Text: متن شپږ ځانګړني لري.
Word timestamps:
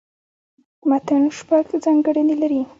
متن 0.89 1.21
شپږ 1.37 1.65
ځانګړني 1.83 2.35
لري. 2.41 2.61